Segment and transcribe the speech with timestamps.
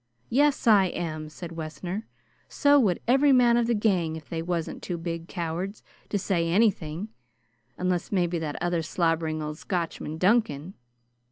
[0.31, 2.07] "Yes, I am," said Wessner.
[2.49, 6.49] "So would every man of the gang if they wasn't too big cowards to say
[6.49, 7.09] anything,
[7.77, 10.73] unless maybe that other slobbering old Scotchman, Duncan.